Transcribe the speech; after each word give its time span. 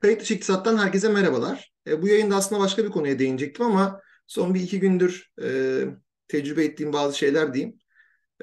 Kayıt 0.00 0.20
dışı 0.20 0.34
iktisattan 0.34 0.78
herkese 0.78 1.08
merhabalar. 1.08 1.72
E, 1.86 2.02
bu 2.02 2.08
yayında 2.08 2.36
aslında 2.36 2.60
başka 2.60 2.84
bir 2.84 2.90
konuya 2.90 3.18
değinecektim 3.18 3.66
ama 3.66 4.00
son 4.26 4.54
bir 4.54 4.60
iki 4.60 4.80
gündür 4.80 5.30
e, 5.42 5.82
tecrübe 6.28 6.64
ettiğim 6.64 6.92
bazı 6.92 7.18
şeyler 7.18 7.54
diyeyim. 7.54 7.78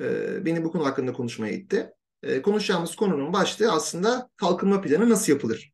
E, 0.02 0.46
beni 0.46 0.64
bu 0.64 0.72
konu 0.72 0.86
hakkında 0.86 1.14
konuşmaya 1.14 1.54
itti. 1.54 1.90
E, 2.24 2.42
konuşacağımız 2.42 2.96
konunun 2.96 3.34
başlığı 3.34 3.72
aslında 3.72 4.30
kalkınma 4.38 4.82
planı 4.82 5.10
nasıl 5.10 5.32
yapılır? 5.32 5.72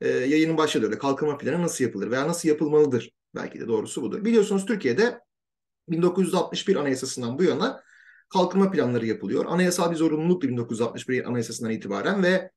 E, 0.00 0.08
yayının 0.08 0.56
başlığı 0.56 0.84
öyle. 0.84 0.98
Kalkınma 0.98 1.38
planı 1.38 1.62
nasıl 1.62 1.84
yapılır 1.84 2.10
veya 2.10 2.28
nasıl 2.28 2.48
yapılmalıdır? 2.48 3.10
Belki 3.34 3.60
de 3.60 3.68
doğrusu 3.68 4.02
budur. 4.02 4.24
Biliyorsunuz 4.24 4.66
Türkiye'de 4.66 5.20
1961 5.88 6.76
Anayasası'ndan 6.76 7.38
bu 7.38 7.42
yana 7.42 7.82
kalkınma 8.28 8.70
planları 8.70 9.06
yapılıyor. 9.06 9.44
Anayasal 9.48 9.90
bir 9.90 9.96
zorunluluktu 9.96 10.48
1961 10.48 11.28
Anayasası'ndan 11.28 11.72
itibaren 11.72 12.22
ve 12.22 12.50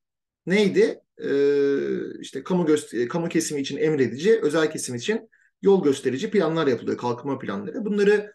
neydi? 0.45 1.01
Ee, 1.23 2.19
işte 2.19 2.43
kamu 2.43 2.65
göster 2.65 3.07
kamu 3.07 3.29
kesimi 3.29 3.61
için 3.61 3.77
emredici, 3.77 4.39
özel 4.41 4.71
kesim 4.71 4.95
için 4.95 5.29
yol 5.61 5.83
gösterici 5.83 6.31
planlar 6.31 6.67
yapılıyor, 6.67 6.97
kalkınma 6.97 7.39
planları. 7.39 7.85
Bunları 7.85 8.33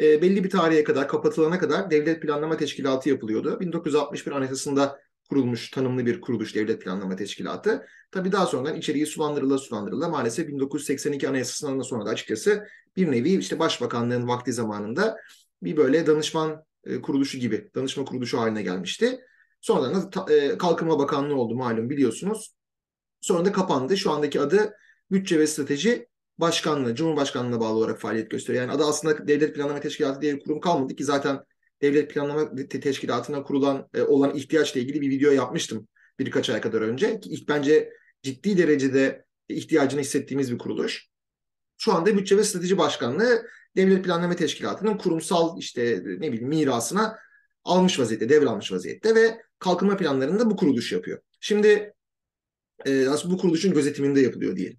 e, 0.00 0.22
belli 0.22 0.44
bir 0.44 0.50
tarihe 0.50 0.84
kadar, 0.84 1.08
kapatılana 1.08 1.58
kadar 1.58 1.90
Devlet 1.90 2.22
Planlama 2.22 2.56
Teşkilatı 2.56 3.08
yapılıyordu. 3.08 3.60
1961 3.60 4.32
Anayasası'nda 4.32 4.98
kurulmuş, 5.28 5.70
tanımlı 5.70 6.06
bir 6.06 6.20
kuruluş 6.20 6.54
Devlet 6.54 6.82
Planlama 6.82 7.16
Teşkilatı. 7.16 7.86
Tabii 8.10 8.32
daha 8.32 8.46
sonradan 8.46 8.76
içeriği 8.76 9.06
sulandırıla 9.06 9.58
sulandırıla 9.58 10.08
maalesef 10.08 10.48
1982 10.48 11.28
Anayasası'ndan 11.28 11.80
sonra 11.80 12.06
da 12.06 12.10
açıkçası 12.10 12.66
bir 12.96 13.12
nevi 13.12 13.36
işte 13.36 13.58
Başbakanlığın 13.58 14.28
vakti 14.28 14.52
zamanında 14.52 15.16
bir 15.62 15.76
böyle 15.76 16.06
danışman 16.06 16.64
e, 16.84 17.00
kuruluşu 17.00 17.38
gibi, 17.38 17.70
danışma 17.74 18.04
kuruluşu 18.04 18.38
haline 18.38 18.62
gelmişti. 18.62 19.20
Sonradan 19.62 20.12
da 20.12 20.34
e, 20.34 20.58
Kalkınma 20.58 20.98
Bakanlığı 20.98 21.36
oldu 21.36 21.54
malum 21.54 21.90
biliyorsunuz. 21.90 22.54
Sonra 23.20 23.44
da 23.44 23.52
kapandı. 23.52 23.96
Şu 23.96 24.10
andaki 24.10 24.40
adı 24.40 24.76
Bütçe 25.10 25.38
ve 25.38 25.46
Strateji 25.46 26.08
Başkanlığı, 26.38 26.94
Cumhurbaşkanlığına 26.94 27.60
bağlı 27.60 27.78
olarak 27.78 28.00
faaliyet 28.00 28.30
gösteriyor. 28.30 28.64
Yani 28.64 28.72
adı 28.72 28.84
aslında 28.84 29.28
Devlet 29.28 29.54
Planlama 29.54 29.80
Teşkilatı 29.80 30.20
diye 30.22 30.36
bir 30.36 30.40
kurum 30.40 30.60
kalmadı 30.60 30.96
ki 30.96 31.04
zaten 31.04 31.40
Devlet 31.82 32.10
Planlama 32.10 32.54
Teşkilatı'na 32.68 33.42
kurulan 33.42 33.88
e, 33.94 34.02
olan 34.02 34.34
ihtiyaçla 34.34 34.80
ilgili 34.80 35.00
bir 35.00 35.10
video 35.10 35.32
yapmıştım 35.32 35.88
birkaç 36.18 36.50
ay 36.50 36.60
kadar 36.60 36.80
önce. 36.80 37.20
İlk 37.24 37.48
bence 37.48 37.92
ciddi 38.22 38.58
derecede 38.58 39.24
ihtiyacını 39.48 40.00
hissettiğimiz 40.00 40.52
bir 40.52 40.58
kuruluş. 40.58 41.08
Şu 41.78 41.94
anda 41.94 42.16
Bütçe 42.16 42.36
ve 42.36 42.44
Strateji 42.44 42.78
Başkanlığı 42.78 43.46
Devlet 43.76 44.04
Planlama 44.04 44.36
Teşkilatı'nın 44.36 44.98
kurumsal 44.98 45.58
işte 45.58 46.02
ne 46.04 46.32
bileyim 46.32 46.48
mirasına 46.48 47.18
almış 47.64 47.98
vaziyette, 47.98 48.28
devralmış 48.28 48.72
vaziyette 48.72 49.14
ve 49.14 49.42
kalkınma 49.62 49.96
planlarını 49.96 50.38
da 50.38 50.50
bu 50.50 50.56
kuruluş 50.56 50.92
yapıyor. 50.92 51.18
Şimdi 51.40 51.94
e, 52.86 53.08
aslında 53.08 53.34
bu 53.34 53.38
kuruluşun 53.38 53.74
gözetiminde 53.74 54.20
yapılıyor 54.20 54.56
diyelim. 54.56 54.78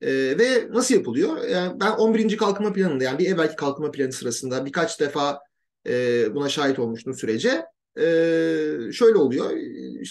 E, 0.00 0.38
ve 0.38 0.68
nasıl 0.70 0.94
yapılıyor? 0.94 1.48
Yani 1.48 1.80
ben 1.80 1.90
11. 1.90 2.36
kalkınma 2.36 2.72
planında 2.72 3.04
yani 3.04 3.18
bir 3.18 3.26
evvelki 3.26 3.56
kalkınma 3.56 3.90
planı 3.90 4.12
sırasında 4.12 4.66
birkaç 4.66 5.00
defa 5.00 5.40
e, 5.86 6.34
buna 6.34 6.48
şahit 6.48 6.78
olmuştum 6.78 7.14
sürece. 7.14 7.64
E, 7.96 8.02
şöyle 8.92 9.16
oluyor. 9.16 9.50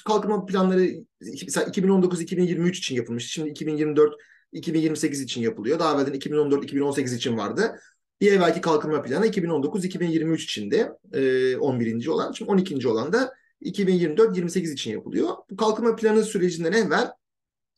Kalkınma 0.05 0.45
planları 0.45 0.81
2019-2023 1.22 2.70
için 2.70 2.95
yapılmış. 2.95 3.31
Şimdi 3.31 3.50
2024 3.50 4.16
2028 4.52 5.22
için 5.22 5.42
yapılıyor. 5.42 5.80
Daha 5.80 5.95
evvelden 5.95 6.14
2014-2018 6.20 7.16
için 7.16 7.38
vardı. 7.38 7.80
Bir 8.22 8.31
evvelki 8.31 8.61
kalkınma 8.61 9.02
planı 9.02 9.27
2019-2023 9.27 10.36
içinde 10.36 10.92
e, 11.14 11.58
11. 11.58 12.08
olan. 12.08 12.31
Şimdi 12.31 12.52
12. 12.52 12.88
olan 12.88 13.14
da 13.14 13.33
2024-28 13.62 14.74
için 14.74 14.92
yapılıyor. 14.92 15.30
Bu 15.50 15.58
kalkınma 15.58 15.96
planı 15.96 16.24
sürecinden 16.24 16.72
evvel 16.72 17.12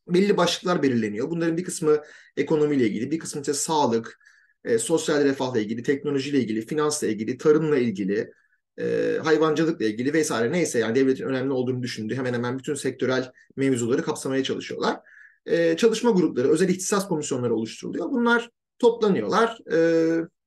belli 0.08 0.38
başlıklar 0.38 0.84
belirleniyor. 0.84 1.30
Bunların 1.30 1.58
bir 1.58 1.64
kısmı 1.64 2.02
ekonomiyle 2.38 2.88
ilgili, 2.88 3.12
bir 3.12 3.20
kısmı 3.20 3.42
ise 3.42 3.54
sağlık, 3.54 4.20
e, 4.64 4.78
sosyal 4.78 5.23
refahla 5.23 5.60
ilgili, 5.60 5.84
teknolojiyle 5.84 6.40
ilgili, 6.40 6.66
finansla 6.66 7.08
ilgili, 7.08 7.38
tarımla 7.38 7.78
ilgili, 7.78 8.32
e, 8.80 9.17
hayvancılıkla 9.23 9.86
ilgili 9.86 10.14
vesaire 10.14 10.52
neyse 10.52 10.80
yani 10.80 10.95
devletin 10.95 11.23
önemli 11.23 11.54
olduğunu 11.54 11.84
düşündüğü 11.84 12.16
hemen 12.16 12.34
hemen 12.34 12.60
bütün 12.60 12.73
sektörel 12.73 13.32
mevzuları 13.55 14.04
kapsamaya 14.04 14.44
çalışıyorlar. 14.44 15.00
E, 15.45 15.78
çalışma 15.78 16.11
grupları, 16.11 16.50
özel 16.50 16.70
ihtisas 16.70 17.08
komisyonları 17.08 17.55
oluşturuluyor. 17.55 18.11
Bunlar 18.11 18.50
toplanıyorlar. 18.80 19.58
E, 19.72 19.78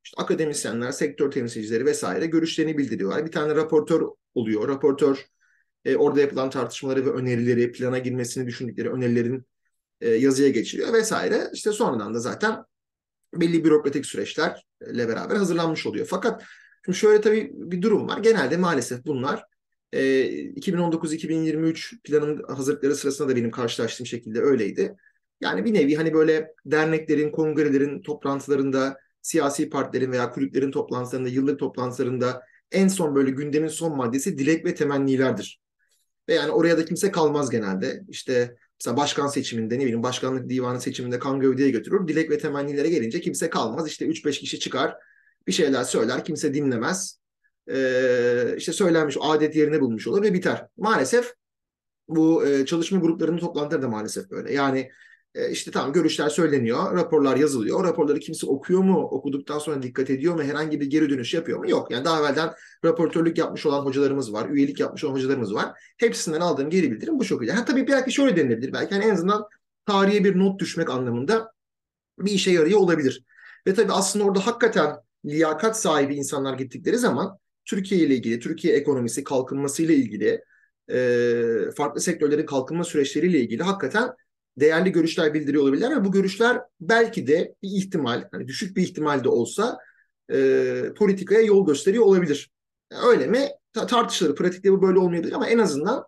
işte 0.05 0.23
akademisyenler, 0.23 0.93
sektör 0.93 1.31
temsilcileri 1.31 1.87
vesaire 1.87 2.27
görüşlerini 2.27 2.79
bildiriyorlar. 2.79 3.27
Bir 3.27 3.33
tane 3.33 3.55
raportör 3.55 4.03
oluyor. 4.35 4.69
Raportör 4.69 5.27
e, 5.85 5.97
orada 5.97 6.21
yapılan 6.21 6.51
tartışmaları 6.51 7.07
ve 7.07 7.11
önerileri, 7.11 7.73
plana 7.73 7.99
girmesini 7.99 8.47
düşündükleri 8.47 8.91
önerilerin 8.91 9.47
e, 10.01 10.11
yazıya 10.11 10.49
geçiriyor 10.49 10.93
vesaire. 10.93 11.51
İşte 11.53 11.73
sonradan 11.73 12.15
da 12.15 12.21
zaten 12.21 12.65
belli 13.35 13.65
bürokratik 13.65 14.07
süreçlerle 14.07 15.09
beraber 15.09 15.37
hazırlanmış 15.37 15.87
oluyor. 15.87 16.07
Fakat 16.11 16.45
şimdi 16.85 16.99
şöyle 16.99 17.21
tabii 17.21 17.51
bir 17.55 17.83
durum 17.83 18.09
var. 18.09 18.19
Genelde 18.19 18.57
maalesef 18.57 19.07
bunlar 19.07 19.45
e, 19.93 20.01
2019-2023 20.55 22.03
planın 22.05 22.43
hazırlıkları 22.43 22.97
sırasında 22.97 23.29
da 23.29 23.37
benim 23.37 23.51
karşılaştığım 23.51 24.07
şekilde 24.07 24.41
öyleydi. 24.41 24.97
Yani 25.41 25.65
bir 25.65 25.75
nevi 25.75 25.95
hani 25.97 26.15
böyle 26.15 26.55
derneklerin, 26.67 27.31
kongrelerin 27.31 28.03
toplantılarında, 28.03 28.99
siyasi 29.23 29.71
partilerin 29.71 30.13
veya 30.13 30.31
kulüplerin 30.31 30.71
toplantılarında, 30.71 31.29
yıllık 31.29 31.59
toplantılarında 31.59 32.43
en 32.73 32.89
son 32.89 33.15
böyle 33.15 33.31
gündemin 33.31 33.69
son 33.69 33.97
maddesi 33.97 34.39
dilek 34.39 34.65
ve 34.65 34.75
temennilerdir. 34.75 35.64
Ve 36.29 36.35
yani 36.35 36.51
oraya 36.51 36.79
da 36.79 36.85
kimse 36.85 37.11
kalmaz 37.11 37.51
genelde. 37.51 38.03
İşte 38.09 38.57
mesela 38.81 38.97
başkan 38.97 39.27
seçiminde 39.27 39.75
ne 39.75 39.81
bileyim 39.81 40.03
başkanlık 40.03 40.49
divanı 40.49 40.81
seçiminde 40.81 41.19
kan 41.19 41.41
gövdeye 41.41 41.71
götürür. 41.71 42.09
Dilek 42.09 42.31
ve 42.31 42.39
temennilere 42.39 42.89
gelince 42.89 43.21
kimse 43.21 43.51
kalmaz. 43.51 43.89
İşte 43.89 44.07
3-5 44.07 44.41
kişi 44.41 44.59
çıkar 44.59 44.95
bir 45.47 45.53
şeyler 45.53 45.85
söyler. 45.85 46.25
Kimse 46.25 46.55
dinlemez. 46.55 47.19
Ee, 47.71 48.55
işte 48.57 48.73
söylenmiş 48.73 49.17
adet 49.21 49.57
yerine 49.57 49.81
bulmuş 49.81 50.07
olur 50.07 50.23
ve 50.23 50.35
biter. 50.35 50.67
Maalesef 50.77 51.35
bu 52.09 52.47
e, 52.47 52.67
çalışma 52.67 52.99
gruplarının 52.99 53.39
toplantıları 53.39 53.83
da 53.83 53.89
maalesef 53.89 54.31
böyle. 54.31 54.53
Yani 54.53 54.91
e, 55.35 55.51
işte 55.51 55.71
tamam 55.71 55.93
görüşler 55.93 56.29
söyleniyor, 56.29 56.97
raporlar 56.97 57.37
yazılıyor. 57.37 57.85
Raporları 57.85 58.21
kimse 58.21 58.47
okuyor 58.47 58.81
mu? 58.81 59.09
Okuduktan 59.11 59.59
sonra 59.59 59.83
dikkat 59.83 60.11
ediyor 60.11 60.35
mu? 60.35 60.43
Herhangi 60.43 60.81
bir 60.81 60.87
geri 60.87 61.11
dönüş 61.11 61.35
yapıyor 61.35 61.59
mu? 61.59 61.71
Yok. 61.71 61.91
Yani 61.91 62.05
daha 62.05 62.21
evvelden 62.21 62.55
raportörlük 62.85 63.39
yapmış 63.39 63.67
olan 63.67 63.85
hocalarımız 63.85 64.33
var, 64.33 64.49
üyelik 64.49 64.81
yapmış 64.81 65.05
olan 65.05 65.15
hocalarımız 65.15 65.55
var. 65.55 65.73
Hepsinden 65.99 66.41
aldığım 66.41 66.71
geri 66.71 66.91
bildirim 66.93 67.19
bu 67.19 67.25
şekilde. 67.25 67.53
Ha, 67.53 67.65
tabii 67.65 67.89
belki 67.89 68.13
şöyle 68.13 68.37
denilebilir. 68.37 68.73
Belki 68.73 68.95
hani 68.95 69.05
en 69.05 69.11
azından 69.11 69.45
tarihe 69.87 70.25
bir 70.25 70.39
not 70.39 70.61
düşmek 70.61 70.91
anlamında 70.91 71.53
bir 72.19 72.33
işe 72.33 72.51
yarıyor 72.51 72.81
olabilir. 72.81 73.25
Ve 73.67 73.75
tabii 73.75 73.93
aslında 73.93 74.25
orada 74.25 74.47
hakikaten 74.47 74.97
liyakat 75.25 75.81
sahibi 75.81 76.15
insanlar 76.15 76.55
gittikleri 76.55 76.99
zaman 76.99 77.39
Türkiye 77.65 78.01
ile 78.01 78.15
ilgili, 78.15 78.41
Türkiye 78.41 78.75
ekonomisi 78.75 79.25
kalkınması 79.25 79.83
ile 79.83 79.95
ilgili, 79.95 80.45
e, 80.91 81.71
farklı 81.77 82.01
sektörlerin 82.01 82.47
kalkınma 82.47 82.85
süreçleriyle 82.85 83.41
ilgili 83.41 83.63
hakikaten 83.63 84.11
değerli 84.57 84.93
görüşler 84.93 85.35
bildiriyor 85.35 85.63
olabilirler 85.63 85.97
ve 85.97 86.05
bu 86.05 86.13
görüşler 86.13 86.61
belki 86.81 87.27
de 87.27 87.55
bir 87.63 87.69
ihtimal, 87.69 88.29
hani 88.33 88.49
düşük 88.49 88.77
bir 88.77 88.83
ihtimal 88.83 89.25
de 89.25 89.29
olsa 89.29 89.79
e, 90.33 90.83
politikaya 90.97 91.41
yol 91.41 91.67
gösteriyor 91.67 92.05
olabilir. 92.05 92.51
öyle 93.07 93.27
mi? 93.27 93.49
Ta- 93.73 93.87
tartışılır. 93.87 94.37
Pratikte 94.37 94.73
bu 94.73 94.83
böyle 94.83 94.99
olmayabilir 94.99 95.33
ama 95.33 95.49
en 95.49 95.59
azından 95.59 96.05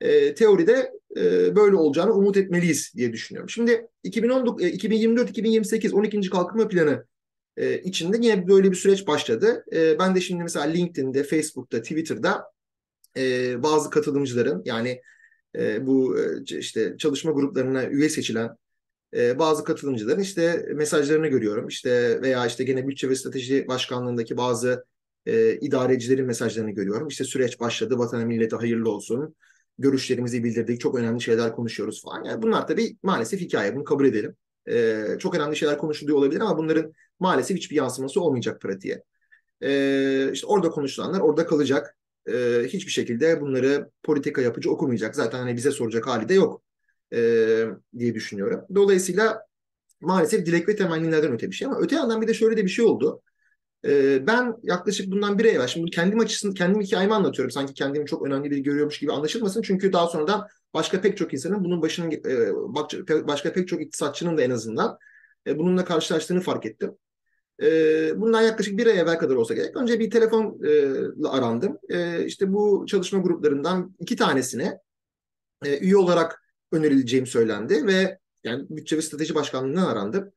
e, 0.00 0.34
teoride 0.34 0.92
e, 1.16 1.56
böyle 1.56 1.76
olacağını 1.76 2.12
umut 2.12 2.36
etmeliyiz 2.36 2.92
diye 2.96 3.12
düşünüyorum. 3.12 3.50
Şimdi 3.50 3.88
2019, 4.02 4.62
2024-2028 4.62 5.92
12. 5.92 6.30
Kalkınma 6.30 6.68
Planı 6.68 7.06
e, 7.56 7.78
içinde 7.82 8.16
yine 8.20 8.48
böyle 8.48 8.70
bir 8.70 8.76
süreç 8.76 9.06
başladı. 9.06 9.64
E, 9.72 9.98
ben 9.98 10.14
de 10.14 10.20
şimdi 10.20 10.42
mesela 10.42 10.66
LinkedIn'de, 10.66 11.24
Facebook'ta, 11.24 11.82
Twitter'da 11.82 12.44
e, 13.16 13.62
bazı 13.62 13.90
katılımcıların 13.90 14.62
yani 14.64 15.00
e, 15.56 15.86
bu 15.86 16.18
e, 16.18 16.42
işte 16.58 16.96
çalışma 16.98 17.32
gruplarına 17.32 17.86
üye 17.86 18.08
seçilen 18.08 18.56
e, 19.16 19.38
bazı 19.38 19.64
katılımcıların 19.64 20.20
işte 20.20 20.66
mesajlarını 20.74 21.28
görüyorum. 21.28 21.68
İşte 21.68 22.22
veya 22.22 22.46
işte 22.46 22.64
gene 22.64 22.88
bütçe 22.88 23.10
ve 23.10 23.14
strateji 23.14 23.68
başkanlığındaki 23.68 24.36
bazı 24.36 24.84
e, 25.26 25.58
idarecilerin 25.60 26.26
mesajlarını 26.26 26.70
görüyorum. 26.70 27.08
İşte 27.08 27.24
süreç 27.24 27.60
başladı, 27.60 27.98
vatana 27.98 28.24
millete 28.24 28.56
hayırlı 28.56 28.90
olsun. 28.90 29.34
Görüşlerimizi 29.78 30.44
bildirdik, 30.44 30.80
çok 30.80 30.94
önemli 30.94 31.20
şeyler 31.20 31.52
konuşuyoruz 31.52 32.02
falan. 32.02 32.24
Yani 32.24 32.42
bunlar 32.42 32.66
tabii 32.66 32.96
maalesef 33.02 33.40
hikaye, 33.40 33.76
bunu 33.76 33.84
kabul 33.84 34.04
edelim. 34.04 34.36
E, 34.68 35.04
çok 35.18 35.34
önemli 35.34 35.56
şeyler 35.56 35.78
konuşuluyor 35.78 36.18
olabilir 36.18 36.40
ama 36.40 36.58
bunların 36.58 36.92
maalesef 37.20 37.56
hiçbir 37.56 37.76
yansıması 37.76 38.20
olmayacak 38.20 38.60
pratiğe. 38.60 39.02
E, 39.62 40.30
işte 40.32 40.46
orada 40.46 40.70
konuşulanlar 40.70 41.20
orada 41.20 41.46
kalacak 41.46 41.96
e, 42.32 42.62
hiçbir 42.66 42.90
şekilde 42.90 43.40
bunları 43.40 43.90
politika 44.02 44.42
yapıcı 44.42 44.70
okumayacak. 44.70 45.16
Zaten 45.16 45.38
hani 45.38 45.56
bize 45.56 45.70
soracak 45.70 46.06
hali 46.06 46.28
de 46.28 46.34
yok 46.34 46.62
e, 47.14 47.18
diye 47.98 48.14
düşünüyorum. 48.14 48.60
Dolayısıyla 48.74 49.46
maalesef 50.00 50.46
dilek 50.46 50.68
ve 50.68 50.76
temennilerden 50.76 51.32
öte 51.32 51.50
bir 51.50 51.56
şey 51.56 51.66
ama 51.66 51.78
öte 51.80 51.96
yandan 51.96 52.22
bir 52.22 52.28
de 52.28 52.34
şöyle 52.34 52.56
de 52.56 52.64
bir 52.64 52.68
şey 52.68 52.84
oldu. 52.84 53.22
E, 53.84 54.26
ben 54.26 54.54
yaklaşık 54.62 55.10
bundan 55.12 55.38
bir 55.38 55.44
ay 55.44 55.50
evvel, 55.50 55.66
şimdi 55.66 55.90
kendim 55.90 56.20
açısından, 56.20 56.54
kendim 56.54 56.80
hikayemi 56.80 57.14
anlatıyorum. 57.14 57.50
Sanki 57.50 57.74
kendimi 57.74 58.06
çok 58.06 58.26
önemli 58.26 58.50
biri 58.50 58.62
görüyormuş 58.62 58.98
gibi 58.98 59.12
anlaşılmasın. 59.12 59.62
Çünkü 59.62 59.92
daha 59.92 60.06
sonradan 60.06 60.46
başka 60.74 61.00
pek 61.00 61.16
çok 61.16 61.34
insanın 61.34 61.64
bunun 61.64 61.82
başının 61.82 62.10
e, 62.12 63.26
başka 63.26 63.52
pek 63.52 63.68
çok 63.68 63.82
iktisatçının 63.82 64.38
da 64.38 64.42
en 64.42 64.50
azından 64.50 64.98
e, 65.46 65.58
bununla 65.58 65.84
karşılaştığını 65.84 66.40
fark 66.40 66.66
ettim. 66.66 66.96
E, 67.62 68.20
bundan 68.20 68.42
yaklaşık 68.42 68.78
bir 68.78 68.86
ay 68.86 69.00
evvel 69.00 69.18
kadar 69.18 69.34
olsa 69.34 69.54
gerek. 69.54 69.76
Önce 69.76 70.00
bir 70.00 70.10
telefonla 70.10 71.32
arandım. 71.32 71.78
İşte 72.26 72.52
bu 72.52 72.84
çalışma 72.88 73.18
gruplarından 73.18 73.94
iki 73.98 74.16
tanesine 74.16 74.78
üye 75.80 75.96
olarak 75.96 76.42
önerileceğim 76.72 77.26
söylendi 77.26 77.86
ve 77.86 78.18
yani 78.44 78.66
bütçe 78.70 78.96
ve 78.96 79.02
strateji 79.02 79.34
başkanlığından 79.34 79.86
arandım. 79.86 80.32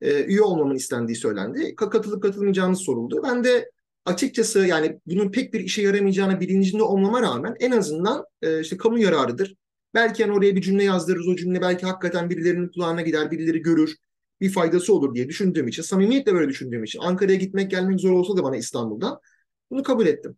Üye 0.00 0.42
olmamın 0.42 0.74
istendiği 0.74 1.16
söylendi. 1.16 1.74
Katılıp 1.76 2.22
katılmayacağımız 2.22 2.80
soruldu. 2.80 3.22
Ben 3.24 3.44
de 3.44 3.70
açıkçası 4.04 4.58
yani 4.58 5.00
bunun 5.06 5.30
pek 5.30 5.54
bir 5.54 5.60
işe 5.60 5.82
yaramayacağına 5.82 6.40
bilincinde 6.40 6.82
olmama 6.82 7.22
rağmen 7.22 7.56
en 7.60 7.70
azından 7.70 8.24
işte 8.60 8.76
kamu 8.76 8.98
yararıdır. 8.98 9.56
Belki 9.94 10.22
yani 10.22 10.32
oraya 10.32 10.56
bir 10.56 10.62
cümle 10.62 10.84
yazdırırız. 10.84 11.28
O 11.28 11.36
cümle 11.36 11.60
belki 11.60 11.86
hakikaten 11.86 12.30
birilerinin 12.30 12.68
kulağına 12.68 13.02
gider, 13.02 13.30
birileri 13.30 13.62
görür 13.62 13.96
bir 14.44 14.52
faydası 14.52 14.94
olur 14.94 15.14
diye 15.14 15.28
düşündüğüm 15.28 15.68
için, 15.68 15.82
samimiyetle 15.82 16.34
böyle 16.34 16.48
düşündüğüm 16.48 16.84
için, 16.84 16.98
Ankara'ya 16.98 17.38
gitmek 17.38 17.70
gelmek 17.70 18.00
zor 18.00 18.12
olsa 18.12 18.36
da 18.36 18.42
bana 18.42 18.56
İstanbul'dan 18.56 19.20
bunu 19.70 19.82
kabul 19.82 20.06
ettim. 20.06 20.36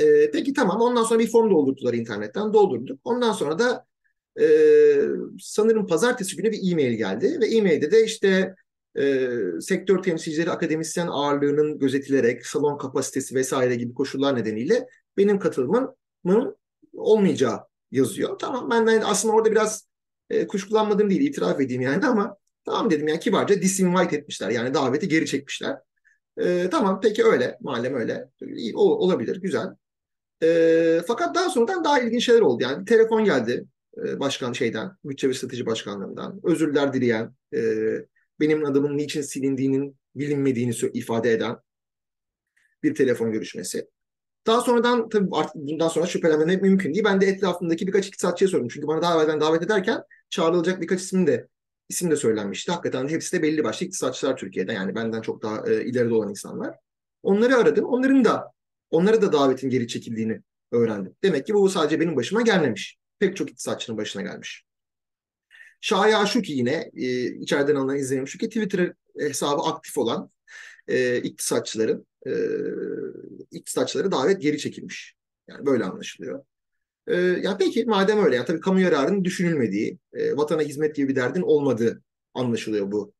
Ee, 0.00 0.30
peki 0.30 0.52
tamam 0.52 0.80
ondan 0.80 1.02
sonra 1.02 1.18
bir 1.20 1.30
form 1.30 1.50
doldurdular 1.50 1.94
internetten 1.94 2.52
doldurduk. 2.52 3.00
Ondan 3.04 3.32
sonra 3.32 3.58
da 3.58 3.86
e, 4.40 4.46
sanırım 5.40 5.86
pazartesi 5.86 6.36
günü 6.36 6.52
bir 6.52 6.72
e-mail 6.72 6.92
geldi 6.92 7.38
ve 7.40 7.46
e-mailde 7.46 7.90
de 7.90 8.04
işte 8.04 8.54
e, 8.98 9.28
sektör 9.60 10.02
temsilcileri 10.02 10.50
akademisyen 10.50 11.06
ağırlığının 11.06 11.78
gözetilerek 11.78 12.46
salon 12.46 12.78
kapasitesi 12.78 13.34
vesaire 13.34 13.74
gibi 13.74 13.94
koşullar 13.94 14.36
nedeniyle 14.36 14.86
benim 15.16 15.38
katılımımın 15.38 16.56
olmayacağı 16.92 17.60
yazıyor. 17.90 18.38
Tamam 18.38 18.70
ben 18.70 18.86
de 18.86 19.04
aslında 19.04 19.34
orada 19.34 19.50
biraz 19.50 19.88
e, 20.30 20.46
kuşkulanmadım 20.46 21.10
değil 21.10 21.20
itiraf 21.20 21.60
edeyim 21.60 21.82
yani 21.82 22.06
ama 22.06 22.36
Tamam 22.64 22.90
dedim 22.90 23.08
yani 23.08 23.20
kibarca 23.20 23.62
disinvite 23.62 24.16
etmişler. 24.16 24.50
Yani 24.50 24.74
daveti 24.74 25.08
geri 25.08 25.26
çekmişler. 25.26 25.76
E, 26.40 26.70
tamam 26.70 27.00
peki 27.02 27.24
öyle. 27.24 27.58
Malum 27.60 27.94
öyle. 27.94 28.28
İyi, 28.46 28.76
o, 28.76 28.80
olabilir. 28.80 29.36
Güzel. 29.36 29.66
E, 30.42 31.00
fakat 31.06 31.34
daha 31.34 31.50
sonradan 31.50 31.84
daha 31.84 32.00
ilginç 32.00 32.24
şeyler 32.26 32.40
oldu. 32.40 32.62
Yani 32.62 32.84
telefon 32.84 33.24
geldi 33.24 33.66
e, 34.06 34.20
başkan 34.20 34.52
şeyden, 34.52 34.90
bütçe 35.04 35.28
ve 35.28 35.34
strateji 35.34 35.66
başkanlığından. 35.66 36.40
Özürler 36.44 36.92
dileyen, 36.92 37.34
e, 37.54 37.60
benim 38.40 38.64
adımın 38.64 38.96
niçin 38.96 39.22
silindiğinin 39.22 39.96
bilinmediğini 40.14 40.74
ifade 40.92 41.32
eden 41.32 41.56
bir 42.82 42.94
telefon 42.94 43.32
görüşmesi. 43.32 43.88
Daha 44.46 44.60
sonradan 44.60 45.08
tabii 45.08 45.28
artık 45.32 45.54
bundan 45.54 45.88
sonra 45.88 46.06
şüphelenmemek 46.06 46.62
mümkün 46.62 46.94
değil. 46.94 47.04
Ben 47.04 47.20
de 47.20 47.26
etrafımdaki 47.26 47.86
birkaç 47.86 48.06
iktisatçıya 48.06 48.48
sordum. 48.48 48.68
Çünkü 48.68 48.86
bana 48.86 49.02
daha 49.02 49.14
evvelden 49.14 49.40
davet 49.40 49.62
ederken 49.62 50.02
çağrılacak 50.30 50.80
birkaç 50.80 51.00
ismin 51.00 51.26
de 51.26 51.48
isim 51.88 52.10
de 52.10 52.16
söylenmişti. 52.16 52.72
Hakikaten 52.72 53.08
hepsi 53.08 53.36
de 53.36 53.42
belli 53.42 53.64
başlı 53.64 53.86
iktisatçılar 53.86 54.36
Türkiye'de. 54.36 54.72
Yani 54.72 54.94
benden 54.94 55.20
çok 55.20 55.42
daha 55.42 55.70
e, 55.70 55.84
ileride 55.84 56.14
olan 56.14 56.30
insanlar. 56.30 56.76
Onları 57.22 57.56
aradım. 57.56 57.84
Onların 57.84 58.24
da 58.24 58.52
onlara 58.90 59.22
da 59.22 59.32
davetin 59.32 59.70
geri 59.70 59.88
çekildiğini 59.88 60.40
öğrendim. 60.72 61.16
Demek 61.22 61.46
ki 61.46 61.54
bu 61.54 61.68
sadece 61.68 62.00
benim 62.00 62.16
başıma 62.16 62.42
gelmemiş. 62.42 62.96
Pek 63.18 63.36
çok 63.36 63.50
iktisatçının 63.50 63.98
başına 63.98 64.22
gelmiş. 64.22 64.64
Şaya 65.80 66.26
şu 66.26 66.42
ki 66.42 66.52
yine 66.52 66.90
e, 66.96 67.24
içeriden 67.24 67.74
alınan 67.74 67.96
izlenim 67.96 68.28
şu 68.28 68.38
ki 68.38 68.48
Twitter 68.48 68.92
hesabı 69.18 69.62
aktif 69.62 69.98
olan 69.98 70.30
e, 70.88 71.16
iktisatçıların 71.16 72.06
e, 72.26 72.32
iktisatçıları 73.50 74.10
davet 74.12 74.42
geri 74.42 74.58
çekilmiş. 74.58 75.14
Yani 75.48 75.66
böyle 75.66 75.84
anlaşılıyor. 75.84 76.44
E, 77.06 77.16
ya 77.16 77.56
peki 77.56 77.84
madem 77.84 78.24
öyle 78.24 78.36
ya 78.36 78.44
tabii 78.44 78.60
kamu 78.60 78.80
yararının 78.80 79.24
düşünülmediği, 79.24 79.98
e, 80.12 80.36
vatana 80.36 80.62
hizmet 80.62 80.96
gibi 80.96 81.08
bir 81.08 81.16
derdin 81.16 81.42
olmadığı 81.42 82.02
anlaşılıyor 82.34 82.92
bu 82.92 83.12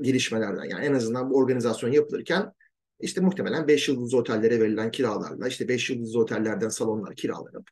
gelişmelerden. 0.00 0.64
Yani 0.64 0.84
en 0.84 0.94
azından 0.94 1.30
bu 1.30 1.36
organizasyon 1.36 1.92
yapılırken 1.92 2.52
işte 3.00 3.20
muhtemelen 3.20 3.68
5 3.68 3.88
yıldızlı 3.88 4.18
otellere 4.18 4.60
verilen 4.60 4.90
kiralarla 4.90 5.48
işte 5.48 5.68
5 5.68 5.90
yıldızlı 5.90 6.20
otellerden 6.20 6.68
salonlar 6.68 7.14
kiralanıp 7.14 7.70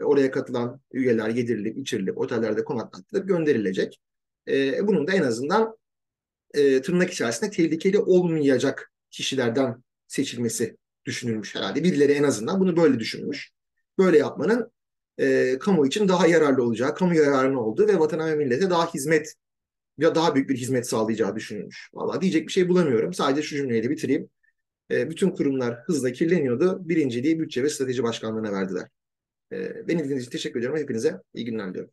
ve 0.00 0.04
oraya 0.04 0.30
katılan 0.30 0.80
üyeler 0.92 1.28
yedirilip 1.28 1.78
içirilip 1.78 2.18
otellerde 2.18 2.64
konaklattırıp 2.64 3.28
gönderilecek. 3.28 4.00
E, 4.48 4.86
bunun 4.86 5.06
da 5.06 5.12
en 5.12 5.22
azından 5.22 5.76
e, 6.54 6.82
tırnak 6.82 7.10
içerisinde 7.10 7.50
tehlikeli 7.50 7.98
olmayacak 7.98 8.92
kişilerden 9.10 9.82
seçilmesi 10.06 10.76
düşünülmüş 11.04 11.54
herhalde. 11.54 11.84
Birileri 11.84 12.12
en 12.12 12.22
azından 12.22 12.60
bunu 12.60 12.76
böyle 12.76 12.98
düşünmüş 12.98 13.55
böyle 13.98 14.18
yapmanın 14.18 14.72
e, 15.18 15.58
kamu 15.58 15.86
için 15.86 16.08
daha 16.08 16.26
yararlı 16.26 16.62
olacağı, 16.62 16.94
kamu 16.94 17.14
yararına 17.14 17.60
olduğu 17.60 17.88
ve 17.88 17.98
vatana 17.98 18.26
ve 18.26 18.36
millete 18.36 18.70
daha 18.70 18.94
hizmet 18.94 19.34
ya 19.98 20.14
daha 20.14 20.34
büyük 20.34 20.50
bir 20.50 20.56
hizmet 20.56 20.88
sağlayacağı 20.88 21.36
düşünülmüş. 21.36 21.90
Valla 21.94 22.20
diyecek 22.20 22.46
bir 22.46 22.52
şey 22.52 22.68
bulamıyorum. 22.68 23.14
Sadece 23.14 23.42
şu 23.42 23.56
cümleyle 23.56 23.90
bitireyim. 23.90 24.30
E, 24.90 25.10
bütün 25.10 25.30
kurumlar 25.30 25.78
hızla 25.86 26.12
kirleniyordu. 26.12 26.88
Birinciliği 26.88 27.40
bütçe 27.40 27.62
ve 27.62 27.70
strateji 27.70 28.02
başkanlığına 28.02 28.52
verdiler. 28.52 28.88
E, 29.52 29.88
beni 29.88 29.98
dinlediğiniz 29.98 30.22
için 30.22 30.30
teşekkür 30.30 30.58
ediyorum. 30.60 30.78
Hepinize 30.78 31.22
iyi 31.34 31.44
günler 31.44 31.70
diliyorum. 31.70 31.92